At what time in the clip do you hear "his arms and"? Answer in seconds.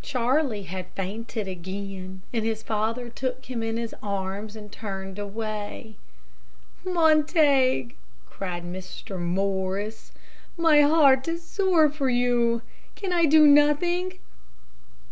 3.76-4.70